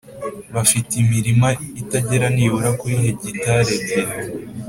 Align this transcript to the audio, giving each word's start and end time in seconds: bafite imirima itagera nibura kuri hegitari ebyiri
bafite 0.55 0.91
imirima 1.03 1.49
itagera 1.81 2.27
nibura 2.35 2.69
kuri 2.79 2.95
hegitari 3.03 3.71
ebyiri 3.77 4.13